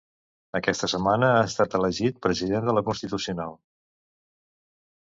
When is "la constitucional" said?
2.79-3.57